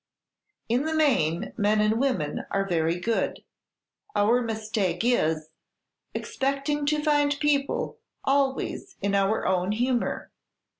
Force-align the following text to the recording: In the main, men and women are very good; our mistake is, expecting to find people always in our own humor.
In 0.67 0.85
the 0.85 0.95
main, 0.95 1.53
men 1.57 1.79
and 1.79 1.99
women 1.99 2.45
are 2.49 2.67
very 2.67 2.99
good; 2.99 3.43
our 4.15 4.41
mistake 4.41 5.03
is, 5.03 5.49
expecting 6.15 6.87
to 6.87 7.03
find 7.03 7.39
people 7.39 7.99
always 8.23 8.95
in 9.03 9.13
our 9.13 9.45
own 9.45 9.73
humor. 9.73 10.31